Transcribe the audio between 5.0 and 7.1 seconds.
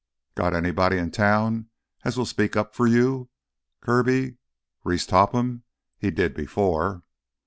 Topham? He did before."